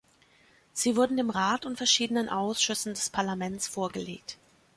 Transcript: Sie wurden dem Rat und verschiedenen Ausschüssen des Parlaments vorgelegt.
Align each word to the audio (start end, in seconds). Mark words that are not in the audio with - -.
Sie 0.73 0.95
wurden 0.95 1.15
dem 1.15 1.29
Rat 1.29 1.63
und 1.67 1.77
verschiedenen 1.77 2.27
Ausschüssen 2.27 2.95
des 2.95 3.11
Parlaments 3.11 3.67
vorgelegt. 3.67 4.39